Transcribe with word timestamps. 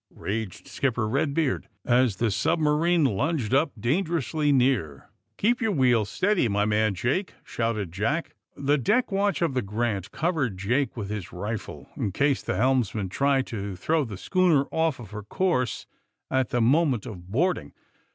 raged 0.15 0.67
Skipper 0.67 1.07
Eedbeard, 1.07 1.65
as 1.85 2.15
the 2.15 2.31
submarine 2.31 3.03
lunged 3.05 3.53
up 3.53 3.71
dangerously 3.79 4.51
near. 4.51 5.11
'^Keep 5.37 5.61
your 5.61 5.71
wheel 5.73 6.05
steady, 6.05 6.47
my 6.47 6.65
man 6.65 6.95
Jake!" 6.95 7.35
shouted 7.43 7.91
Jack. 7.91 8.33
The 8.57 8.79
deck 8.79 9.11
watch 9.11 9.43
of 9.43 9.53
the 9.53 9.61
* 9.61 9.61
Grant' 9.75 10.09
covered 10.11 10.57
Jake 10.57 10.97
with 10.97 11.11
his 11.11 11.31
rifle, 11.31 11.87
in 11.95 12.11
case 12.11 12.41
the 12.41 12.55
helmsman 12.57 13.09
tried 13.09 13.45
to 13.53 13.75
throw 13.75 14.03
the 14.03 14.17
schooner 14.17 14.63
off 14.71 14.99
of 14.99 15.11
her 15.11 15.21
course 15.21 15.85
at 16.31 16.49
the 16.49 16.61
mo 16.61 16.85
ment 16.87 17.05
of 17.05 17.29
boarding. 17.29 17.71